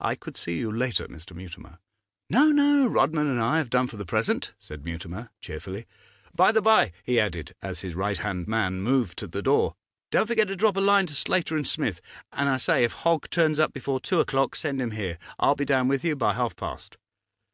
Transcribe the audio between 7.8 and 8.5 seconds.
his right hand